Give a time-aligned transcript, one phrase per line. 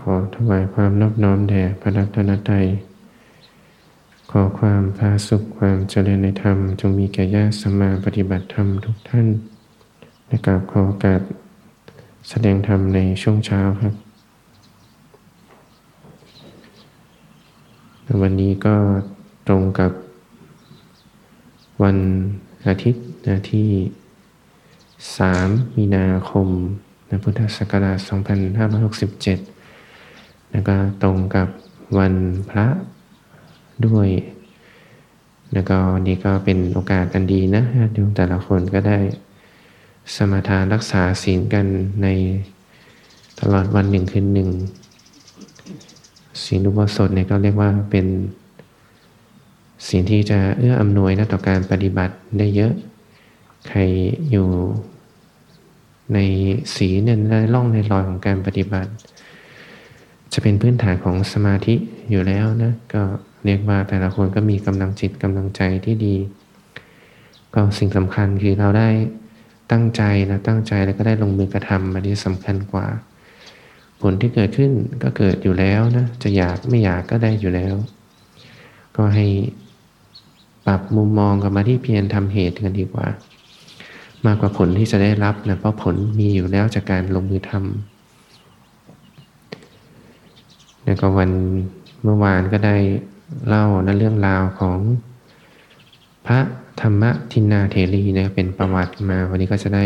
[0.00, 2.66] ขอถวายความนอบน้อมแด่พระรัตนตรัย
[4.30, 9.26] ขอความพาสุขความเจริญในธรรม จงมีแก่ญาติสมาปฏิบัติธรรมทุกท่าน
[10.26, 11.20] ในกราบขอโอกาส
[12.28, 13.94] แสดงธรรมในช่วงเช้าครับ
[18.22, 18.76] วันนี้ก็
[19.46, 19.92] ตรงกับ
[21.82, 21.98] วัน
[22.66, 23.70] อาทิตย์นะที่
[24.92, 26.48] 3 มีนาคม
[27.08, 29.53] นะพุทธศักราช 2567
[30.54, 31.48] แล้วก็ตรงกับ
[31.98, 32.14] วัน
[32.50, 32.66] พระ
[33.86, 34.08] ด้วย
[35.52, 37.64] แล้วก็นี่ก็เป็นโอกาสอันดีนะ
[37.96, 38.98] ดูแต่ละคนก็ได้
[40.14, 41.66] สมาทานรักษาศีลกัน
[42.02, 42.08] ใน
[43.40, 44.50] ตลอดวันหนึ่งคืนหนึ่ง
[46.44, 48.06] ศีลอุโบสถเนี่ยก็เรียกว่าเป็น
[49.88, 52.72] สิ่งที่จะเอื้ออำนวยนะต่อการปฏิบัติได้เยอะ
[53.68, 53.80] ใคร
[54.30, 54.48] อยู่
[56.14, 56.18] ใน
[56.76, 58.90] สีเนี่ยในร่องในรอยของการปฏิบัติ
[60.34, 61.74] จะเป็นพื้นฐานของสมาธิ
[62.10, 63.02] อยู่แล้วนะ ก็
[63.44, 66.16] เรียกว่าแต่ละคนก็มีกำลังจิตกำลังใจที่ดี
[67.54, 68.88] ก็สิ่งสำคัญคือเราได้
[69.72, 72.86] ตั้งใจนะตั้งใจแล้วก็ได้ลงมือกระทำอันนี้สำคัญกว่า
[74.00, 77.74] ผลที่เกิดขึ้นก็เกิดอยู่แล้วนะ จะอยากไม่อยากก็ได้อยู่แล้ว
[78.96, 79.26] ก็ให้
[80.66, 83.06] ปรับมุมมองกับมาที่เพียรทำเหตุกันดีกว่า
[84.26, 87.93] มากกว่าผลที่จะได้รับนะเพราะผลมีอยู่แล้วจากการลงมือทำ
[90.84, 91.30] แล้วก็วัน
[92.02, 92.76] เมื่อวานก็ได้
[93.46, 94.78] เล่าในเรื่องราวของ
[96.26, 96.40] พระ
[96.80, 99.84] ธรรมทินนาเทรีนะเป็นประวัติมา วันนี้ก็จะได้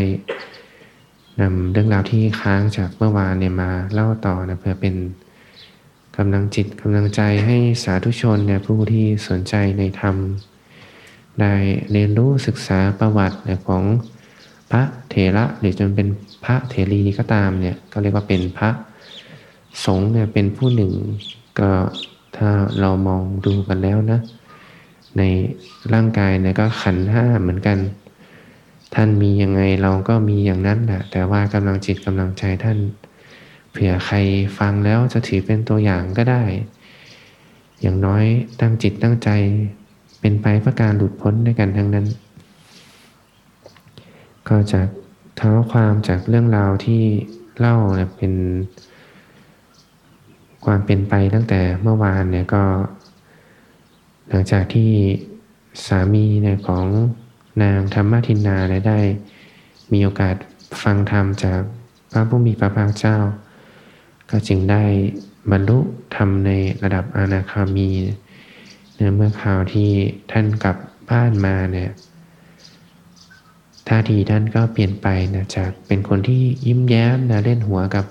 [1.41, 4.95] นำเรื่องราวที่ค้างจากเมื่อวานเนี่ยมาเล่าต่อนะเพื่อเป็น
[6.17, 10.17] กำลังจิตกำลังใจให้สาธุชนเนี่ยผู้ที่สนใจในธรรม
[11.41, 11.55] ได้
[11.93, 13.37] เรียนรู้ศึกษาประวัติ
[13.69, 13.85] ของ
[14.71, 16.09] พระเถระหรือจนเป็น
[16.45, 18.71] พระเถรีก็ตามเนี่ยก็เรียกว่าเป็นพระ
[19.85, 20.93] สงเนี่ยเป็นผู้หนึ่ง
[21.61, 21.71] ก็
[22.37, 24.21] ถ้าเรามองดูกันแล้วนะ
[25.19, 25.23] ใน
[25.93, 27.79] ร่างกายเนี่ยก็ขันห้าเหมือนกัน
[28.95, 32.79] ท่านมียังไงเราก็มีอย่างนั้นแหละแต่ว่ากำลังจิตกำลังใจท่าน
[33.73, 34.17] เผื่อใคร
[34.59, 36.43] ฟังแล้วจะถือเป็นตัวอย่างก็ได้
[37.81, 38.25] อย่างน้อย
[38.61, 39.31] ตั้งจิตตั้งใจ
[40.21, 42.07] เป็นไปเพื่อการหลุดพ้นด้วยกันทั้งนั้น
[44.49, 44.89] ก็จาก
[45.37, 47.03] เท้าความจากเรื่องราวที่
[47.59, 48.33] เล่าเนี่ยเป็น
[50.65, 52.65] ความเป็นไปตั้งแต่เมื่อวานเนี่ยก็
[54.29, 54.91] หลังจากที่
[55.87, 56.87] สามีเนี่ยของ
[57.63, 58.57] นางธรรมทินนา
[58.89, 58.99] ได้
[59.93, 60.37] มีโอกาส
[60.83, 61.61] ฟังธรรมจาก
[62.13, 63.19] พระผู้มีพระภาคเจ้า
[64.31, 64.83] ก็จึงได้
[65.51, 65.79] บรรลุ
[66.17, 66.51] ธรรมใน
[66.83, 67.91] ระดับอนาคามี
[68.97, 69.91] เเมื่อคราวที่
[70.33, 70.77] ท่านกลับ
[71.11, 71.91] บ้านมาเนี่ย
[73.89, 78.05] ท่าทีท่านก็เปลี่ยนไปนะจากเป็นคนที่ยิ้มแย้มนะเล่นหัวกับ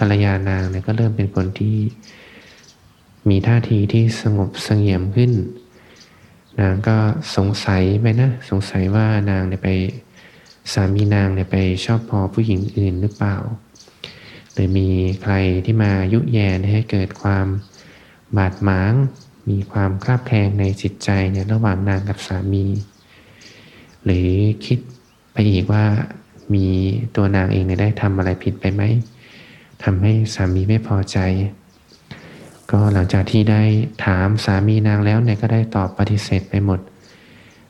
[0.00, 1.76] ภรรยานางเนี่ยก็เริ่มเป็นคนที่
[3.28, 5.32] มีท่าทีที่สงบเสงี่ยมขึ้น
[6.60, 6.96] นางก็
[7.36, 9.68] สงสัยไปนะ สงสัยว่านางเนี่ยไป
[10.72, 13.36] สามีนางเนี่ยไปชอบพอผู้หญิงอื่นหรือเปล่า
[14.52, 14.88] หรือมี
[15.22, 15.34] ใคร
[15.64, 17.46] ที่มายุแยนให้เกิดความ
[18.36, 18.92] บาดหมาง
[19.50, 22.64] มีความคลาบแคลงในจิตใจเนี่ยระหว่างนางกับสามี
[24.04, 24.28] หรือ
[24.66, 24.78] คิด
[25.32, 25.84] ไปอีกว่า
[26.54, 26.66] มี
[27.16, 28.82] ตัวนางเองเนี่ยได้ทำอะไรผิดไปไหม
[29.84, 31.18] ทำให้สามีไม่พอใจ
[32.70, 33.62] ก็หลังจากที่ได้
[34.04, 36.80] ถามสามีนางแล้วเนี่ยก็ได้ตอบปฏิเสธไปหมด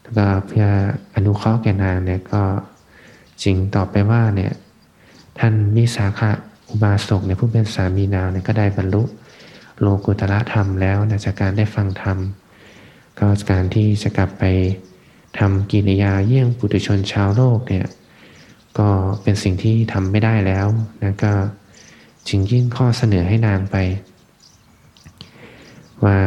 [0.02, 0.66] แล้วก็เพื่อ
[1.14, 2.42] อนุเคราะห์แก่นางเนี่ยก็
[3.42, 4.52] จริงตอบไปว่าเนี่ย
[5.38, 6.30] ท่านวิสาขะ
[6.68, 9.02] อุบาสกเนี่ยผู้เป็นสามีนางเนี่ยก็ได้บรรลุ
[9.80, 12.18] โลกุตละธรรมแล้วนะจากการได้ฟังธรรม
[13.18, 14.44] ก็การที่จะกลับไป
[15.38, 17.86] ทำกิริยาเยี่ยงปุถุชนชาวโลกเนี่ย
[18.78, 18.88] ก็
[19.22, 20.66] เป็นสิ่งที่ทำไม่ได้แล้ว
[21.02, 21.32] นะก็
[22.28, 23.76] จึงยื่นข้อเสนอให้นางไป
[26.04, 26.18] ว่า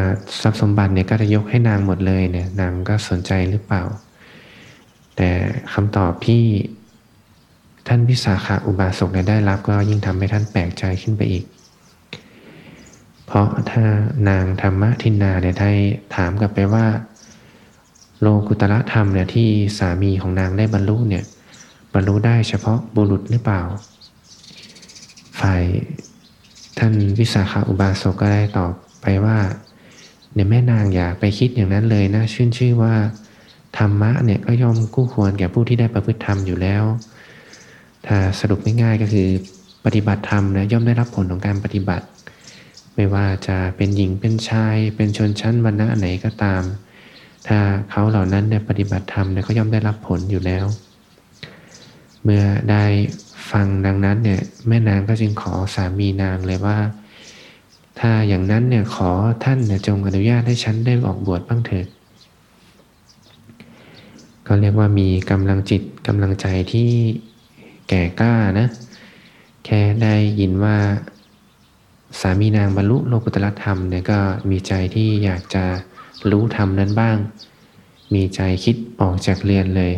[0.42, 3.84] ทรัพย์สมบัติเนี่ยก็จะยกให้นางหมดเลยเนี่ยนางก็สนใจหรือเปล่า
[5.16, 5.30] แต่
[5.74, 6.44] คำตอบที่
[7.88, 11.45] ท่านพิสาขาอุบาสกได้รับก็ยิ่งทำให้ท่านแปลกใจขึ้นไปอีก
[13.25, 13.84] เพราะถ้า
[14.30, 15.72] นางธรรมทินนาเนี่ยได้
[16.16, 16.86] ถามกลับไปว่า
[18.22, 21.24] โลกุตละธรรมเนี่ยที่สามีของนางได้บรรลุเนี่ย
[21.94, 23.62] บรรลุได้เฉพาะบุรุษหรือเปล่า
[25.44, 25.63] ฝ่าย
[26.80, 29.38] ท่านวิสาขาอุบาสกก็ได้ตอบไปว่า
[30.34, 32.94] เนี่ยแม่นางอย่าไปคิดอย่างนั้นเลยนะชื่นชื่อว่า
[33.78, 36.84] ธรรมะเนี่ยก็ย่อมคู่ควรแก่ผู้ที่ได้ประพฤติธรรมอยู่แล้ว
[38.07, 39.28] ถ้าสรุปง่ายๆก็คือ
[39.86, 42.06] ปฏิบัติธรรมนะย่อมได้รับผลของการปฏิบัติ
[42.96, 46.62] ไม่ว่าจะเป็นหญิงเป็นชาย เป็นชนชั้นวรรณะไหนก็ตาม
[47.48, 50.66] ถ้าเขาเหล่านั้นได้ปฏิบัติธรรมเนี่ยก็ย่อมได้รับผลอยู่แล้ว
[52.24, 52.84] เมื่อได้
[53.53, 56.77] ฟังดังนั้นเนี่ยแม่นางก็จึงขอสามีนางเลยว่า
[58.00, 59.11] ถ้าอย่างนั้นเนี่ยขอ
[59.44, 61.88] ท่านจงอนุญาตให้ฉันได้ออกบวชบ้างเถิด
[64.47, 66.89] ก็เรียกว่ามีกำลังจิตกำลังใจที่
[67.89, 68.67] แก่กล้านะ
[69.65, 70.77] แค่ได้ยินว่า
[72.19, 74.19] สามีนางบรรลุโลกุตตรธรรมเนี่ยก็
[74.50, 75.65] มีใจที่อยากจะ
[76.31, 77.17] รู้ธรรมนั้นบ้าง
[78.13, 79.94] มีใจคิดออกจากเรียนเลย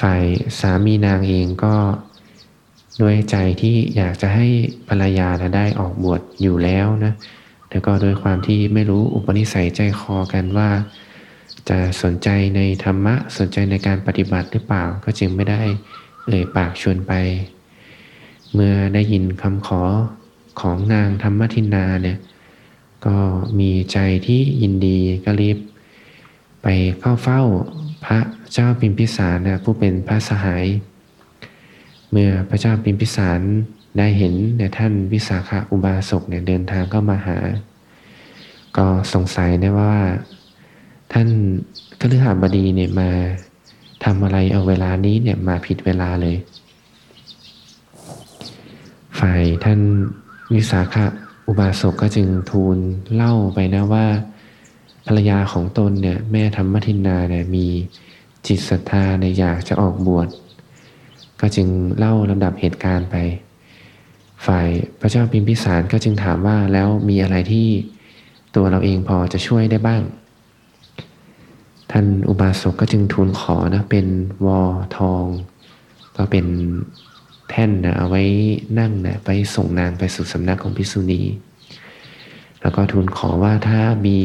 [0.00, 0.22] ฝ่าย
[0.60, 1.74] สามีนางเองก็
[3.00, 4.46] ด้วยใจที่อยากจะให้
[4.88, 7.12] ภรรยาได้ออกบวชอยู่แล้วนะ
[7.68, 10.70] แต่ก็โดยความที่ไม่รู้อุปนิสัยใจคอกันว่า
[11.68, 15.60] จะสนใจในธรรมะสนใจในการปฏิบัติหรือเปล่า ก็จึงไม่ได้
[16.26, 17.12] เอ่ยปากชวนไป
[18.52, 19.82] เมื่อได้ยินคำขอ
[20.60, 22.18] ของนางธรรมทินนาเนี่ย
[23.06, 23.16] ก็
[23.58, 25.58] มีใจที่ยินดีก็รีบ
[26.62, 26.66] ไป
[27.00, 27.42] เข้าเฝ้า
[28.04, 28.18] พระ
[28.52, 30.66] เจ้าพิมพิสารนะผู้เป็นพระสหาย
[32.16, 33.40] มื่อพระเจ้าพิมพิสาร
[33.98, 37.38] ได้เห็นเนี่ท่านวิสาขาอุบาสกเนี่ยเดินทางเข้ามาหา
[38.76, 39.96] ก็สงสัยนะว่า
[41.12, 41.28] ท่าน
[42.00, 43.10] กฤหบดีเนี่ยมา
[44.04, 46.36] ทำอะไรเอาเวลานี้เนี่ยมาผิดเวลาเลย
[49.18, 49.80] ฝ่ายท่าน
[50.54, 51.04] วิสาขะ
[51.46, 52.78] อุบาสกก็จึงทูล
[53.14, 54.06] เล่าไปนะว่า
[55.06, 57.66] ภรรยาของตนเนี่ยแม่ธรรมทินนาเนี่ยมี
[58.46, 60.28] จิตศรัทธาในอยากจะออกบวช
[61.40, 61.68] ก็จึง
[61.98, 63.16] เล่าลำดับเหตุการณ์ไป
[64.46, 64.68] ฝ่าย
[65.00, 67.68] พระเจ้าพิมพิสารก็จึงถามว่าแล้วมีอะไรที่
[68.54, 70.02] ตัวเราเองพอจะช่วยได้บ้าง
[71.90, 74.06] ท่านอุบาสกก็จึงทูลขอนะเป็น
[74.46, 74.60] วอ
[74.96, 75.24] ทอง
[76.16, 76.46] ก็เป็น
[77.50, 78.22] แท่นนะเอาไว้
[78.78, 81.22] นั่งนะไปส่งนางไปสู่สำนักของพิษุณี
[82.62, 84.18] แล้วก็ทูลขอว่าถ้ามี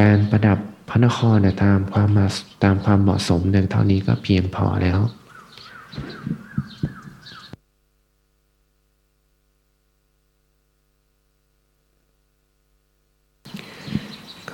[0.00, 2.26] การประดับพระนครนะตามความมา
[2.64, 4.98] ตามความเหมาะสมเนี่ยเท่านี้ก็เพียงพอแล้ว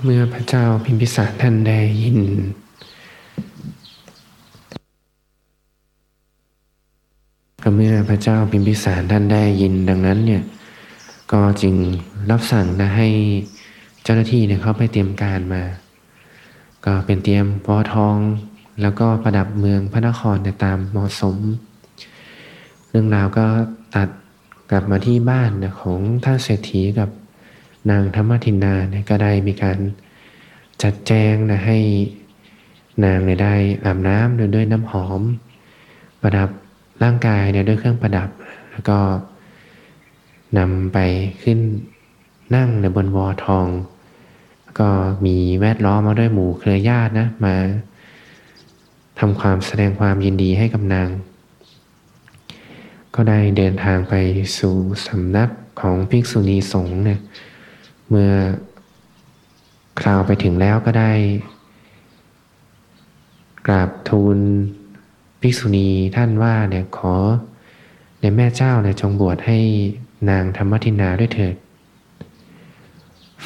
[0.07, 2.21] เมื่อพระเจ้าพิมพิสารท่านได้ยิน
[7.63, 10.43] ก็เมื่อพระเจ้าพิมพิสารท่านได้ยินดังนั้นเนี่ย
[11.33, 11.75] ก็จึง
[12.31, 13.09] รับสั่งนะให้
[14.03, 15.63] เจ้าหน้าที่เนี่ยเขาไปเตรียมการมา
[16.85, 18.17] ก็เป็นเตรียมปอทอง
[18.83, 21.37] แล้วก็ประดับเมืองพระนครในตามเหมาะสม
[22.91, 23.47] เรื่องราวก็
[23.95, 24.09] ตัด
[24.71, 25.51] กลับมาที่บ้าน
[25.81, 27.09] ของท่านเศรษฐีกับ
[27.91, 29.79] นางธรรมทินนาเนี่ยก็ได้มีการ
[30.83, 31.79] จัดแจงนะให้
[33.05, 33.55] นางเนี่ยได้
[33.85, 35.23] อาบน้ำด้วยน้ำหอม
[36.21, 36.49] ประดับ
[37.03, 38.29] ร่างกายเนี่ยด้วยเครื่องประดับ
[38.71, 38.99] แล้วก็
[40.59, 40.99] นำไป
[41.43, 41.59] ขึ้น
[42.55, 43.67] นั่งในบนวอทอง
[44.79, 44.89] ก็
[45.27, 47.55] มีแวดล้อมมาด้วยหมู่เครือญาตินะมา
[49.19, 51.09] ทำความแสดงความยินดีให้กับนาง
[53.15, 54.15] ก็ได้เดินทางไป
[54.59, 54.75] สู่
[55.07, 55.51] สำนัก
[55.81, 57.21] ของภิกษุณีสงฆ์เนี่ย
[58.09, 58.33] เมื่อ
[60.01, 61.13] คราวไปถึงแล้วก็ได้
[63.67, 64.39] กราบทูล
[65.41, 67.15] ภิกษุณีท่านว่าเนี่ยขอ
[68.21, 69.59] ในแม่เจ้าเนี่ยจงบวชให้
[70.31, 71.57] นางธรรมทินาด้วยเถิด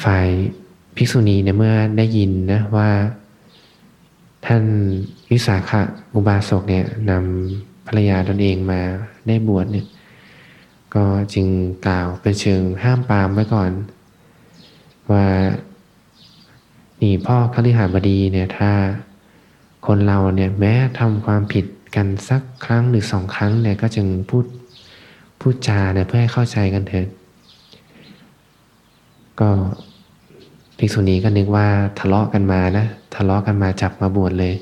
[0.03, 0.27] ฝ่าย
[0.95, 2.89] ภิกษุณีเนี่ยเมื่อได้ยินนะว่า
[4.51, 4.67] ท่าน
[5.31, 5.81] วิสาขะ
[6.13, 8.81] อุบาสกเนี่ยนำภรรยาตนเองมา
[9.27, 9.85] ได้บวชเนี่ย
[10.95, 11.47] ก็จึง
[11.87, 13.71] กล่าวเป็นเชิงห้ามปามไว้ก่อน
[15.11, 15.25] ว่า
[17.01, 18.71] นี่พ่อคฤหาบดีเนี่ยถ้า
[19.87, 21.65] คนเราเนี่ยแม้ทำความผิด
[21.95, 24.45] กันสักครั้งหรือสองครั้งเนี่ยก็จึงพูด
[25.39, 27.07] พูดจาเนี่ยเพื่อให้เข้าใจกันเถิด
[29.39, 29.49] ก็
[30.79, 31.67] ภิกษุณีก็นึกว่า
[31.99, 34.53] ทะเลาะกันมานะ ทะเลาะกันมาจับมาบวชเลย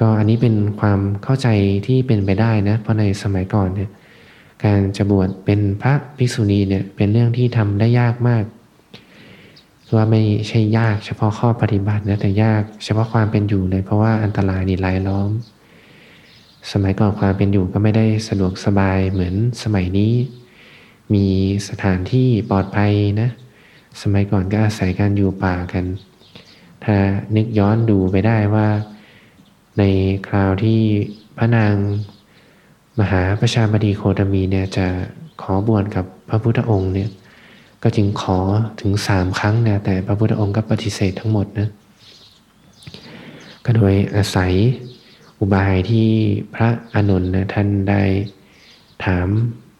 [0.00, 1.48] ก็อันนี้เป็นความเข้าใจ
[1.86, 3.90] ที่เป็นไปได้นะ เพราะในสมัยก่อนเนี่ย
[4.64, 8.44] การจะบวชเป็นพระภิกษุณีเนี่ยเป็นเรื่องที่ทำได้ยากมาก
[9.94, 15.30] ว่าไม่ใช่ยากเฉพาะข้อปฏิบัตินะแต่ยากเฉพาะความเป็นอยู่เลยเพราะว่าอันตรายนี่รายล้อม
[16.72, 20.12] สมัยก่อนความเป็นอยู่ก็ไม่ได้สะดวกสบายเหมือนสมัยนี้
[21.14, 21.26] มี
[21.68, 23.30] สถานที่ปลอดภัยนะ
[24.02, 25.84] สมัยก่อนก็อาศัยการอยู่ป่ากัน
[26.84, 26.96] ถ้า
[27.36, 28.68] นึกย้อนดูไปได้ว่า
[29.78, 29.82] ใน
[30.28, 30.80] คราวที่
[31.36, 31.74] พระนาง
[33.00, 34.86] มหาประชาบดีโคตมีเนี่ยจะ
[35.42, 37.10] ขอบวชกับพระพุทธองค์เนี่ย
[37.82, 38.38] ก็จึงขอ
[38.80, 41.68] ถึงสามครั้งนะแต่พระพุทธองค์ก็ปฏิเสธทั้งหมดนะ
[43.64, 44.52] ก็โดยอาศัย
[45.38, 46.08] อุบายที่
[46.54, 48.02] พระอนุนนะท่านได้
[49.04, 49.28] ถาม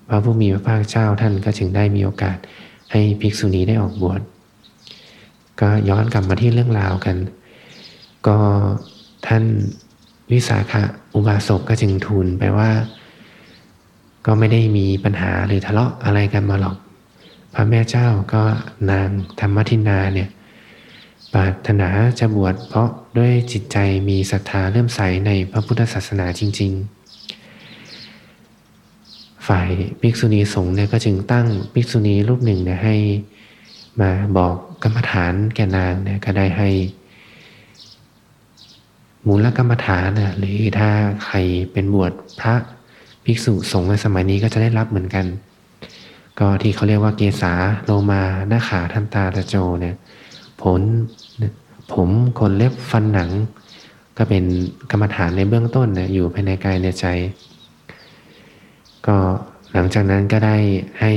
[0.09, 2.39] พระผู้มีพระภาคเจ้าท่านก็จึงได้มีโอกาส
[2.91, 4.21] ให้ภิกษุณีได้ออกบวช
[5.61, 7.17] ก็ย้อนกลับมาที่เรื่องราวกัน
[8.27, 8.39] ก็
[9.27, 9.45] ท่าน
[10.33, 10.83] วิสาขะ
[11.15, 12.71] อุบาสกก็จึงทูลไปว่า
[14.27, 16.77] ก็ไม่ได้มีปัญหาหรือทะเลาะอะไรกันมาหรอก
[17.55, 18.43] พระแม่เจ้าก็
[18.91, 19.09] นาง
[19.41, 20.29] ธรรมทินาเนี่ย
[21.33, 21.89] ปรารถนา
[22.19, 22.89] จะบวชเพราะ
[23.19, 23.77] ด้วยจิตใจ
[24.09, 26.96] มีศรัทธาเริ่มใสในพระพุทธศาสนาจริง ๆ
[29.49, 29.69] ฝ่าย
[30.01, 32.97] ภิกษุณีสงฆ์เนี่ยก็จึงตั้งภิกษุณีรูปหนึ่งเนี่ยให้
[34.01, 36.69] มาบอกกรรมฐานแก่นางเนี่ยก็ได้ให้
[39.27, 40.91] มูลกรรมฐานนะหรือถ้า
[41.25, 41.37] ใคร
[41.73, 42.55] เป็นบวชพระ
[43.25, 45.27] ภิกษุสงฆ์ในสมัยนี้ก็จะได้รับเหมือนกัน
[46.39, 47.53] ก็ที่เขาเรียกว่าเกษา
[47.85, 49.95] โลมาหน้าขาทันตาตะโจเนี่ย
[50.63, 50.81] ผล
[51.93, 53.31] ผมขนเล็บฟันหนัง
[54.17, 54.45] ก็เป็น
[54.91, 57.07] กรรมฐานในเบื้องต้นนะอยู่ภายในกายในใจ
[59.07, 59.19] ก็
[59.73, 60.57] หลังจากนั้นก็ได้
[61.01, 61.13] ให้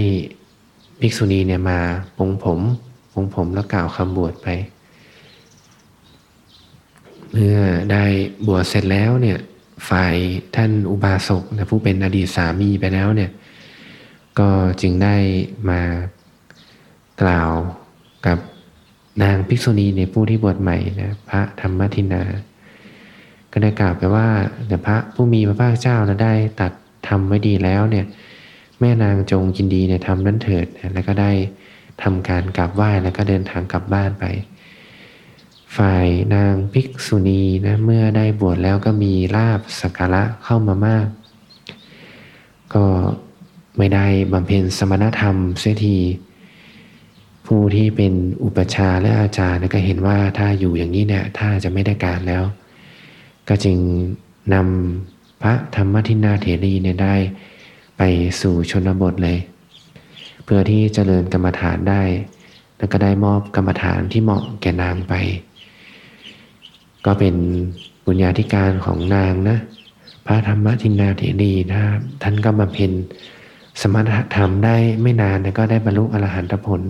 [0.99, 1.79] ภิกษุณีเนี่ยมา
[2.17, 2.59] ปงผม
[3.13, 4.47] ปงผมแล้วกล่าวคำบวชไป
[7.31, 7.59] เมื่อ
[7.91, 8.05] ได้
[8.47, 9.37] บวชเสร็จแล้วเนี่ย
[9.89, 10.15] ฝ่าย
[10.55, 13.31] ท่านอุบาสกนะผู้เป็นอดีตสามีไปแล้วเนี่ย
[14.39, 14.49] ก็
[14.81, 15.15] จึงได้
[15.69, 15.81] มา
[17.21, 17.51] กล่าว
[18.25, 18.37] กับ
[19.23, 22.23] นางภิกษุณีในผู้ที่บวชใหม่นะพระธรรมทินา
[23.51, 24.27] ก็ได้กล่าวไปว่า
[24.67, 26.71] แต่พระผู้มีพระภาคเจ้านะได้ตัด
[27.07, 28.05] ทำไว้ดีแล้วเนี่ย
[28.79, 31.31] แม่นางจงยินดีในธรรมนั้นเถิดแล้วก็ได้
[32.03, 34.25] ทำการกราบไหว้แล้วก็เดินทางกลับบ้านไป
[35.77, 41.07] ฝ่ายนางภิกษุณีนะเมื่อได้บวชแล้วก็มีลาบสักการะเข้ามามาก
[42.73, 42.85] ก็
[43.77, 45.97] ไม่ได้บำเพ็ญสมณธรรมเสียที
[47.45, 48.13] ผู้ที่เป็น
[48.43, 52.43] อุปชาและอาจารย์ก็เห็นว่าถ้าอยู่อย่างนี้เนี่ยถ้าจะไม่ได้การแล้ว
[53.49, 53.77] ก็จึง
[54.53, 57.15] นำ พระธรรมทินาเถรีเนี่ยได้
[57.97, 58.01] ไป
[58.41, 59.37] สู่ชนบทเลย
[60.43, 62.01] เพื่อที่จเจริญกรรมฐานได้
[62.77, 65.13] แล้วก็ได้มอบกรรมฐานที่เหมาะแก่นางไป
[67.05, 67.35] ก็เป็น
[68.05, 69.57] บุญญาธิการของนางนะ
[70.25, 71.81] พระธรรมทินาเถรีนะ
[72.23, 72.91] ท่านก็มาเพ็ญ
[73.81, 76.81] สมถธรรมได้ไม่นานก็ได้บรรลุอรหันตผล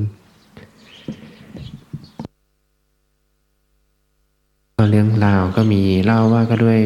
[4.91, 6.79] เรื่องราวก็มีเล่าว่าก็ด้วย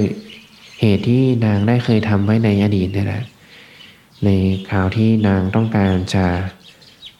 [0.85, 3.23] เหตุที่นางได้เคยทำไว้ในอดีตนี่แหละ
[4.25, 4.29] ใน
[4.69, 6.25] คราวที่นางต้องการจะ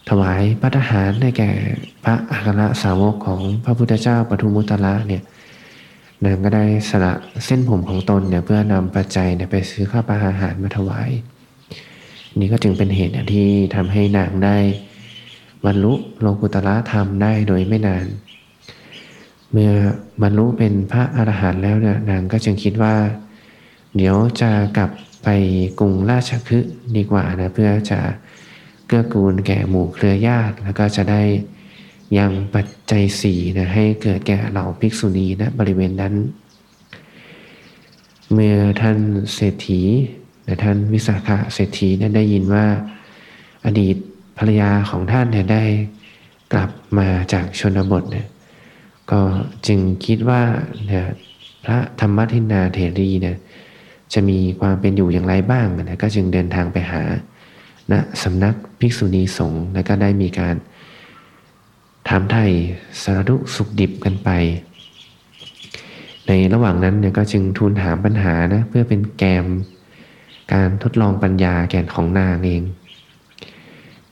[0.10, 1.50] ถวายพระทหารให้แก่
[2.04, 5.24] พระอัครสาวกของพระพุทธเจ้าปทุมุตระเนี่ย
[6.26, 7.14] นางก็ได้สละ
[7.46, 11.10] เส้นผมของตนเนี่ยเพื่อนำปัจจัยเนี่ยไปซื้อข้าวปลาอาหารมาถวาย
[12.40, 14.58] นี่ก็จึงเป็นเหตุที่ทำให้นางได้
[15.66, 18.06] บรรลุโลกุตละธรรมได้โดยไม่นาน
[19.52, 19.72] เมื่อ
[20.22, 22.96] บรรลุเป็นพระอรหันต์แล้วเนี่ยนางก็จึงคิดว่า
[23.96, 24.92] เดี๋ยวจะกลับ
[25.24, 25.28] ไป
[25.80, 28.00] กรุงราชคฤห์ดีกว่านะเพื่อจะ
[28.88, 31.22] เกื้อกูลแก่หมู่เครือญาติ แล้วก็จะได้
[32.18, 36.14] ยังปัจจัยสี่นะให้เกิดแก่เหล่าภิกษุณีนะบริเวณนั้น
[38.34, 38.98] เมื่อท่าน
[39.34, 39.82] เศรษฐี
[40.48, 42.66] นะท่านวิสาขะเศรษฐีนะได้ยินว่า
[43.66, 43.96] อดีต
[44.38, 45.64] ภรรยาของท่านเนี่ยได้
[46.54, 48.28] กลับมาจากชนบทเนี่ย
[49.12, 49.22] ก็
[49.68, 50.42] จึงคิดว่า
[50.88, 51.06] เนี่ย
[51.66, 53.38] พระธรรมทินาเถรีเนี่ย
[54.14, 57.04] จะมีความเป็นอยู่อย่างไรบ้างนะก็จึงเดินทางไปหา
[57.92, 60.56] ณนะสำนักภิกษุณีสงฆ์แล้วก็ได้มีการ
[62.10, 62.52] ถามไทย
[63.04, 64.30] สารุสุขดิบกันไป
[66.28, 69.46] ในระหว่างนั้นเนี่ยก็จึงทูลถามปัญหานะเพื่อเป็นแกม
[70.54, 72.64] การทดลองปัญญาแก่นของนางเอง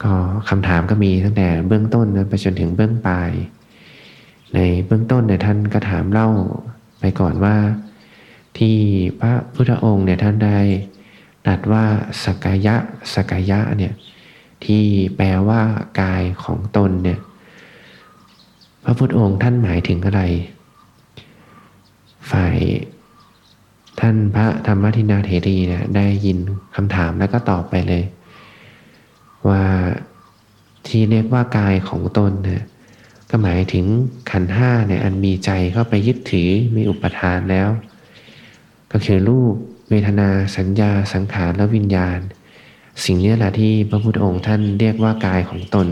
[0.03, 0.13] ก็
[0.49, 3.31] คำถามก็มีตั้งแต่เบื้องต้นนะไปจนถึงเบื้องปลาย
[4.53, 6.29] ในเบื้องต้นเนี่ยท่านก็ถามเล่า
[6.99, 7.55] ไปก่อนว่า
[8.57, 8.77] ที่
[9.19, 10.59] พระพุทธองค์เนี่ยท่านได้
[11.47, 11.85] ตัดว่า
[12.23, 12.75] สกายะ
[13.13, 13.93] สกายะเนี่ย
[14.65, 14.83] ที่
[15.15, 15.61] แปลว่า
[16.01, 17.19] กายของตนเนี่ย
[18.83, 20.21] พระพุทธองค์ท่านหมายถึงอะไร
[22.31, 22.57] ฝ่าย
[23.99, 26.37] ท่านพระธรรมทินาเถรีเนี่ยได้ยิน
[26.75, 28.03] คำถามแล้วก็ตอบไปเลย
[29.49, 29.63] ว่า
[30.87, 32.63] ที่เรียกว่ากายของตนเนี่ย
[33.29, 33.85] ก็หมายถึง
[34.31, 37.69] ขันห้าเนี่ยอันมีใจเข้าไปยึดถือมีอุปทานแล้ว
[38.91, 39.55] ก็คือรูป
[39.89, 42.19] เวทนา สัญญา สังขารและวิญญาณ
[43.03, 45.87] สิ่งนี้แหละที่พระพุทธองค์ท่านเรียกว่ากายของตน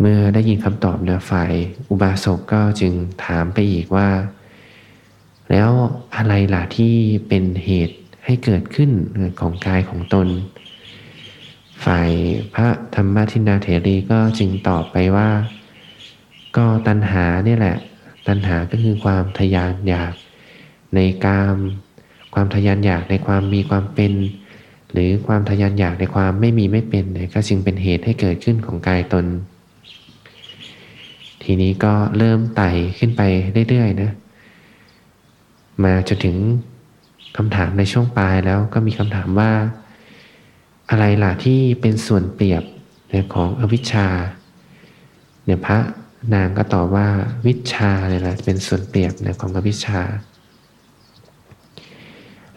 [0.00, 1.52] เมื่อได้ยินคำตอบเนี่ยฝ่าย
[1.90, 2.92] อุบาสกก็จึง
[3.24, 4.10] ถามไปอีกว่า
[5.50, 5.70] แล้ว
[6.16, 6.94] อะไรล่ะที่
[7.28, 8.90] เป็นเหตุให้เกิดขึ้น
[9.40, 10.28] ของกายของตน
[11.84, 12.10] ฝ่าย
[12.54, 15.30] พระธรรมทินาเถรีก็จึงตอบไปว่า
[16.56, 17.76] ก็ตัณหาเนี่ยแหละ
[18.28, 20.14] ตัณหาก็คือความทยานอยาก
[20.94, 21.56] ในกาม
[22.34, 24.12] ความทยานอยากในความมีความเป็น
[24.92, 29.26] หรือความทยานอยากในความไม่มีไม่เป็นเนี่ยก็จึงเป็นเหตุให้เกิดขึ้นของกายตน
[31.42, 33.22] ทีนี้ก็เริ่มไต่ขึ้นไป
[33.68, 34.12] เรื่อยๆนะ
[35.84, 36.36] มาจนถึง
[37.36, 39.52] คำถามในช่วงปลายแล้วก็มีคำถามว่า
[40.90, 42.62] อะไรล่ะที่เป็นส่วนเปรียบ
[43.10, 44.08] เนี่ยของอวิชชา
[45.44, 45.78] เนี่ยพระ
[46.34, 47.08] นางก็ตอบว่า
[47.46, 50.00] วิชาเนี่ยแหละเป็นส่วนเปรียบเนี่ยของอวิชชา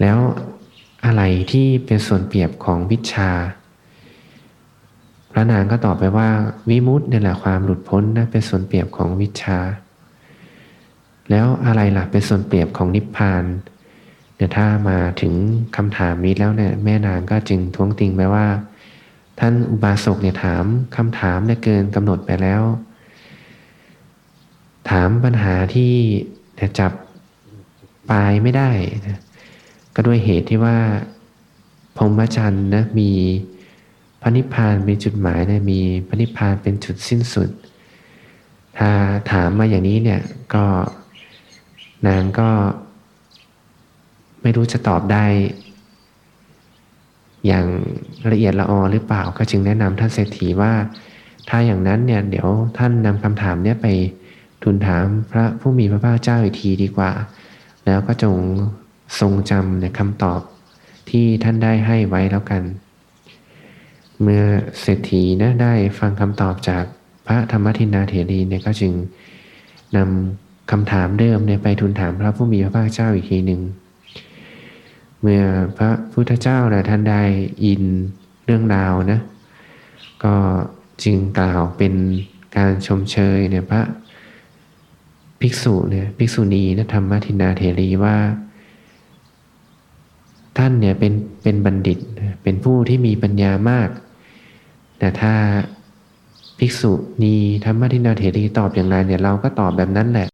[0.01, 0.17] แล้ว
[1.05, 3.31] อะไรที่เป็นส่วนเปรียบของวิชา
[5.31, 6.29] พระนางก็ตอบไปว่า
[6.69, 9.59] วิมุตต์เนี่ยแหละความหลุดพ้นนะเป็นส่วนเปรียบของวิชา
[11.29, 13.43] แล้วอะไรล่ะเป็นส่วนเปรียบของนิพพาน
[14.35, 15.33] เนี่ยถ้ามาถึง
[15.75, 18.47] คำถามนี้แล้วเนี่ยแม่นางก็จึงท้วงติงไปว่า
[19.39, 20.63] ท่านอุบาสกเนี่ยถาม
[20.95, 22.61] คำถามเนี่ยเกินกำหนดไปแล้ว
[24.89, 25.93] ถามปัญหาที่
[26.79, 26.91] จับ
[28.09, 28.69] ปลายไม่ได้
[29.07, 29.19] นะ
[29.99, 30.77] ก็ด้วยเหตุที่ว่า
[31.97, 33.11] พรหมจรรย์นะมี
[34.21, 37.49] พระนิพพานเป็นจุดหมายนะมีพระนิพพานเป็นจุดสิ้นสุด
[38.77, 38.91] ถ้า
[39.31, 40.21] ถามมาอย่างนี้เนี่ย
[40.53, 40.65] ก็
[42.07, 42.49] นางก็
[44.41, 45.25] ไม่รู้จะตอบได้
[47.47, 47.65] อย่าง
[48.31, 50.73] ละเอียดละออหรือเปล่า ก็จึงแนะนำท่านเศรษฐีว่า
[51.49, 53.87] ถ้าอย่างนั้นเนี่ยเดี๋ยวท่านนำคำถามเนี่ยไป
[54.63, 57.11] ทูลถามพระผู้มีพระภาคเจ้าอีกทีดีกว่า
[57.85, 58.35] แล้วก็จง
[59.19, 60.41] ทรงจำในคำตอบ
[61.09, 62.63] ที่ท่านได้ให้ไว้แล้วกัน
[64.21, 64.43] เมื่อ
[64.81, 66.83] เศรษฐีนะได้ฟังคำตอบจาก
[67.27, 68.93] พระธรรมทินนาเถรีเนี่ยก็จึง
[69.97, 73.61] นำคำถามเดิมเนี่ยไปทูลถามพระผู้มีพระภาคเจ้าอีกทีหนึ่ง
[75.21, 75.43] เมื่อ
[75.77, 77.23] พระพุทธเจ้าและท่านได้
[77.65, 77.83] ยิน
[78.45, 79.19] เรื่องราวนะ
[80.23, 80.35] ก็
[81.03, 81.93] จึงกล่าวเป็น
[82.57, 83.81] การชมเชยเนี่ยพระ
[85.41, 88.15] ภิกษุเนี่ยภิกษุณีนะธรรมทินาเถรีว่า
[90.57, 91.99] ท่านเนี่ยเป็นเป็นบัณฑิต
[92.43, 93.89] เป็นผู้ที่มีปัญญามาก
[94.99, 95.33] แต่ถ้า
[96.59, 97.35] ภิกษุณี
[97.65, 100.27] ธรรมทินาเถรีตอบอย่างไรเนี่ยเราก็ตอบแบบนั้นแหละ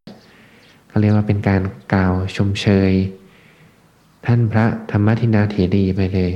[0.88, 1.62] เขาเรียกว่าเป็นการ
[1.94, 2.92] กล่าวชมเชย
[4.26, 6.32] ท่านพระธรรมทินาเถรีไปเลย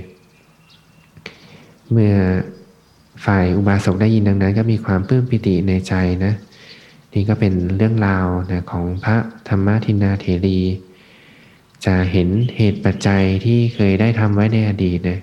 [1.91, 2.15] เมื่อ
[3.25, 5.93] ฝ่ายอุบาสกได้ยินดังนั้น ก็มีความปลื้มปิติในใจ
[6.25, 6.33] นะ
[7.13, 9.17] นี่ก็เป็นเรื่องราวนะของพระ
[9.49, 10.59] ธรรมทินาเถรี
[11.85, 15.21] จะเห็นเหตุปัจจัยที่เคยได้ทำไว้ในอดีตนะ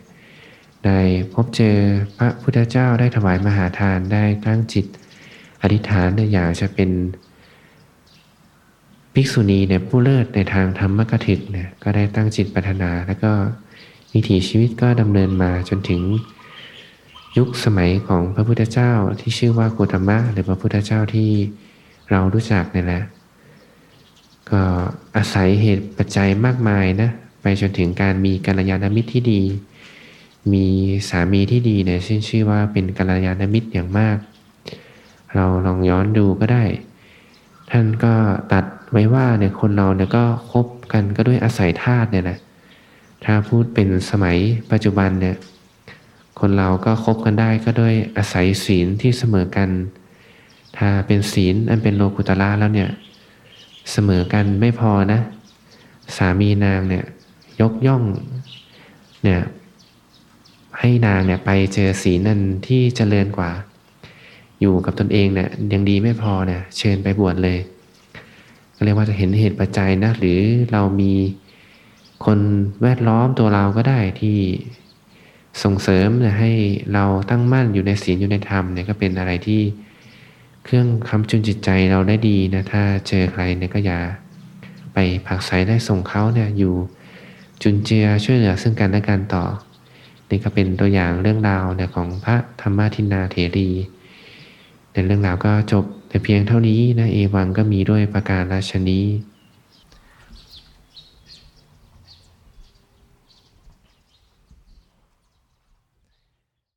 [0.87, 1.01] ได้
[1.33, 1.77] พบเจอ
[2.19, 4.87] พระพุทธเจ้าได้ถวายมหาทานได้ตั้งจิต
[5.63, 6.91] อธิษฐานอยากจะเป็น
[9.15, 13.33] ภิกษุณีเนี่ยผู้เลิศในทางธรรมกถึกเนี่ยก็ได้ตั้งจิตปัฒนา แล้วก็
[14.13, 16.03] วิถีชีวิตก็ดำเนินมาจนถึง
[17.39, 21.31] ยุคสมัยของพระพุทธเจ้าที่ชื่อว่าโกตมะหรือพระพุทธเจ้าที่
[22.11, 23.03] เรารู้จักนี่แหละ
[24.51, 24.63] ก็
[25.17, 27.11] อาศัยเหตุปัจจัยมากมายนะ
[27.43, 29.43] ไปจนถึงการมีกัลยาณมิตรที่ดี
[30.53, 30.67] มี
[31.09, 34.17] สามีที่ดีเนี่ยชื่อชื่อว่าเป็นกัลยาณมิตรอย่างมาก
[35.35, 36.65] เราลองย้อนดูก็ได้
[37.71, 38.15] ท่านก็
[38.53, 42.39] ตัดไว้ว่าเนี่ยคนเราเนี่ยก็คบกันก็ด้วยอาศัยธาตุเนี่ยนะ
[43.25, 44.37] ถ้าพูดเป็นสมัย
[44.73, 45.37] ปัจจุบันเนี่ย
[46.41, 49.69] คนเราก็คบกันได้ก็ด้วยอาศัยศีลที่เสมอกัน
[50.77, 52.91] ถ้าเป็นศีลอันเป็นโลกุตละแล้วเนี่ย
[53.91, 55.21] เสมอกันไม่พอนะ
[56.17, 57.05] สามีนางเนี่ย
[57.61, 58.03] ยกย่อง
[59.25, 59.41] เนี่ย
[60.79, 63.51] ให้นางเนี่ยไปเจอศีลนั่นที่เจริญกว่า
[64.61, 67.59] อยู่กับตนเองเนี่ยยังดีไม่พอเนี่ยเชิญไปบวชเลย
[68.77, 70.41] ก็เรียกว่าจะเห็นเหตุปัจจัยนะ หรือ
[70.73, 71.13] เรามี
[72.25, 72.39] คน
[72.83, 74.39] แวดล้อมตัวเราก็ได้ที่
[75.63, 76.09] ส่งเสริม
[76.41, 76.53] ให้
[76.95, 79.61] เราตั้งมั่นอยู่ในศีลอยู่ในธรรมเนี่ยก็เป็นอะไรที่
[80.65, 84.01] เครื่องคำจุนจิตใจเราได้ดีนะถ้าเจอใครเนี่ยก็อย่า
[84.95, 86.75] ไปผักใสได้ส่งเขาเนี่ยอยู่
[87.63, 89.45] จุนเจือช่วยเหลือซึ่งกันและกันต่อ
[90.31, 93.71] นี่ก็เป็นตัวอย่างเรื่องราวเนี่ยของพระธรรมทินนาเถรี
[94.93, 99.05] ในเรื่องราวก็จบแต่เพียงเท่านี้นะเอวังก็มีด้วยประการราชนี้